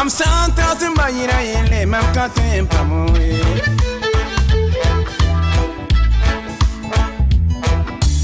Mam 0.00 0.08
santa 0.08 0.74
se 0.80 0.88
bayira 0.96 1.42
yele 1.42 1.84
mam 1.86 2.04
katen 2.14 2.66
pamoe 2.66 3.36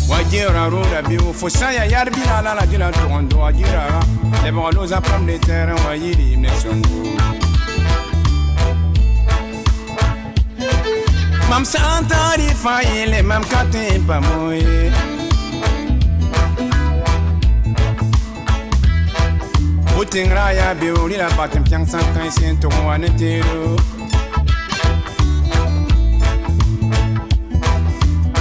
Wajira 0.08 0.70
rura 0.70 1.02
biu 1.02 1.34
fosaya 1.34 1.84
yarbi 1.84 2.22
la 2.24 2.40
la 2.40 2.54
la 2.54 2.66
jila 2.66 2.90
tondo 2.92 3.36
wajira 3.40 4.00
Le 4.42 4.52
bolo 4.52 4.86
za 4.86 5.02
pam 5.02 5.26
de 5.26 5.38
terre 5.38 5.74
wajiri 5.84 6.38
ne 6.38 6.48
songo 6.62 7.02
Mam 11.50 11.64
santa 11.66 12.36
ri 12.38 12.48
fa 12.62 12.80
yele 12.80 13.20
mam 13.22 13.44
katen 13.44 14.00
pamoe 14.06 15.15
Putin 19.96 20.28
raya 20.28 20.74
biuri 20.76 21.16
la 21.16 21.28
batin 21.36 21.64
piang 21.64 21.86
sang 21.88 22.04
kai 22.14 22.28
sin 22.28 22.60
tung 22.60 22.76
wan 22.84 23.00
tiru 23.16 23.76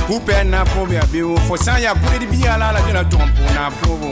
Kupe 0.08 0.44
na 0.52 0.66
pobia 0.66 1.02
biu 1.12 1.38
fosa 1.48 1.80
ya 1.80 1.96
kuri 1.96 2.20
di 2.20 2.28
biya 2.28 2.58
la 2.60 2.72
la 2.76 2.80
jina 2.86 3.04
tumpu 3.08 3.44
na 3.56 3.72
probu 3.72 4.12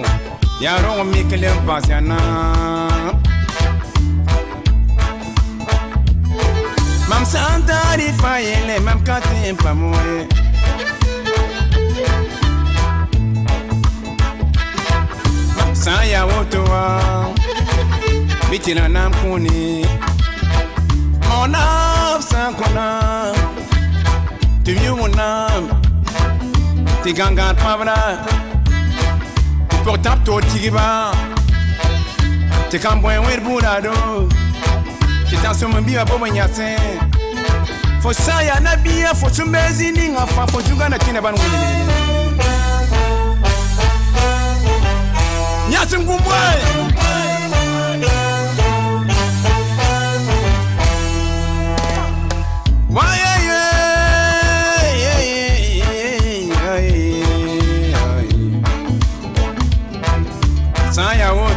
Ya 0.63 0.79
rongo 0.81 1.03
mikele 1.03 1.49
mpasya 1.53 2.01
na 2.01 2.17
Mam 7.09 7.25
santari 7.25 8.07
fayele 8.21 8.79
mam 8.79 8.99
katin 9.03 9.55
pamoye 9.57 10.27
moe 16.43 16.51
San 16.51 16.59
ya 16.59 16.63
wotoa 16.63 17.33
Bitina 18.49 18.89
nam 18.89 19.11
kuni 19.21 19.85
Mon 21.29 21.53
âme 21.53 22.21
sans 22.21 22.53
Tu 24.63 24.73
vieux 24.73 24.95
mon 24.95 25.11
âme 25.17 25.69
pavra 27.55 27.95
portap 29.83 30.23
to 30.23 30.39
tigiba. 30.39 31.11
Ti 32.69 32.79
kan 32.79 33.01
buen 33.01 33.19
wer 33.25 33.41
burado 33.41 34.29
Ti 35.29 35.35
tan 35.43 35.53
so 35.53 35.67
na 38.61 38.75
ninga 39.91 40.25
fa 40.27 40.47
fo 40.47 40.61
juga 40.61 40.89
na 40.89 40.97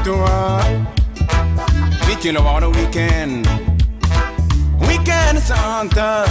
tour. 0.07 0.23
We 2.07 2.15
chill 2.23 2.39
over 2.39 2.61
the 2.61 2.71
weekend. 2.71 3.45
Weekend 4.87 5.39
Santa. 5.43 6.25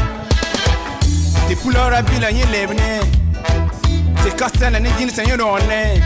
Ti 1.48 1.56
pulora 1.56 2.02
bila 2.02 2.30
yin 2.30 2.48
lebne. 2.54 3.04
Ti 4.24 4.30
kastana 4.40 4.80
ni 4.80 4.90
jin 4.98 5.10
sen 5.10 5.28
yorone. 5.28 6.02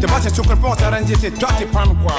Ti 0.00 0.06
basa 0.06 0.28
sukar 0.30 0.56
po 0.60 0.74
saranje 0.74 1.14
se 1.16 1.30
toi 1.30 1.54
ti 1.58 1.66
pam 1.66 1.94
kwa. 2.02 2.16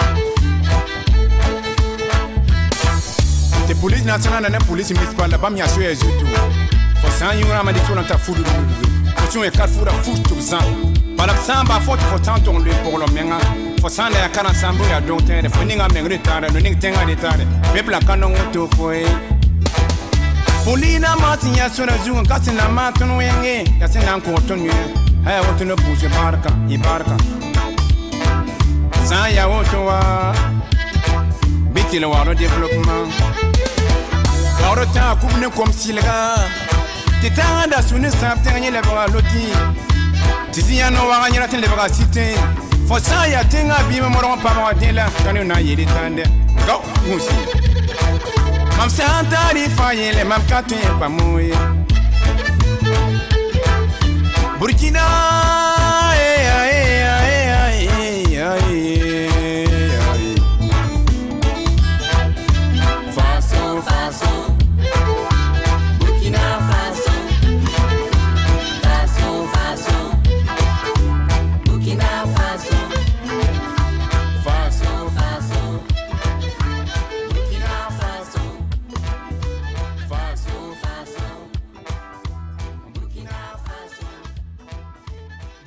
Ti 3.68 3.74
police 3.81 4.06
nationale 4.06 4.50
na 4.50 4.59
police 4.59 4.94
municipale 4.94 5.38
ba 5.38 5.50
mi 5.50 5.62
asue 5.62 5.91
ezutu. 5.91 6.25
Fo 7.01 7.09
san 7.19 7.38
yura 7.38 7.63
ma 7.63 7.72
di 7.74 7.80
tuna 7.85 8.03
ta 8.03 8.18
fudu 8.18 8.44
dudu. 8.44 8.74
Fo 9.18 9.28
tun 9.31 9.44
e 9.44 9.51
kar 9.51 9.68
fuda 9.68 9.91
fudu 10.03 10.40
zan. 10.40 10.63
Balak 11.18 11.38
samba 11.47 11.81
fo 11.81 11.97
ti 11.97 12.06
fo 12.12 12.18
tanton 12.19 12.63
le 12.63 12.72
pour. 12.84 13.72
Fo 13.83 13.89
san 13.89 14.13
ya 14.13 14.29
kana 14.29 14.53
sambu 14.53 14.83
ya 14.85 15.01
don 15.01 15.19
tere 15.27 15.49
fo 15.49 15.61
ninga 15.66 15.89
mengre 15.89 16.17
tare 16.23 16.47
no 16.53 16.59
ning 16.59 16.79
tenga 16.79 17.05
de 17.05 17.16
tare. 17.16 17.45
Bebla 17.73 17.99
kanon 17.99 18.33
to 18.53 18.66
koe 18.77 19.03
Polina 20.63 21.17
mati 21.17 21.49
ya 21.57 21.67
sura 21.69 21.91
zunga 21.97 22.23
kasi 22.25 22.51
na 22.53 22.69
matun 22.69 23.17
wenge 23.17 23.67
ya 23.81 23.88
sina 23.89 24.21
ko 24.21 24.39
ton 24.47 24.63
ye 24.63 24.71
haya 25.25 25.41
wotu 25.44 25.66
no 25.66 25.75
buje 25.75 26.07
barka 26.16 26.49
i 26.69 26.77
barka. 26.77 27.17
San 29.03 29.33
ya 29.35 29.47
wotu 29.49 29.85
wa. 29.85 30.33
Biti 31.73 32.00
le 32.00 32.07
waro 32.07 32.33
development. 32.33 33.13
Waro 34.61 34.85
ta 34.94 35.17
kubne 35.19 35.50
kom 35.53 35.73
silga 35.73 36.39
ti 37.21 37.29
tanga 37.31 37.67
da 37.67 37.81
suni 37.81 38.09
sap 38.09 38.41
tanga 38.44 38.59
nye 38.61 38.71
le 38.71 38.81
baga 38.81 39.11
loti 39.11 39.44
ti 40.53 40.61
si 40.61 40.77
ya 40.77 40.89
fo 42.88 42.95
sã 42.99 43.25
n 43.25 43.31
yaa 43.33 43.44
tẽngã 43.51 43.77
bɩɩmã 43.88 44.09
modg 44.13 44.25
n 44.38 44.41
pama 44.44 44.61
wa 44.67 44.73
la 44.97 45.05
tõnd 45.23 45.39
na 45.49 45.55
n 45.59 45.66
yeele 45.67 45.85
dɛ 45.85 46.25
ga 46.67 46.75
gũusi 47.05 47.35
mam 48.77 48.89
sã 48.89 49.21
n 49.21 49.25
taarɩ 49.31 49.63
fãa 49.77 50.23
mam 50.29 50.41
ka 50.49 50.59
burkina. 54.59 55.53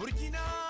Burkina 0.07 0.66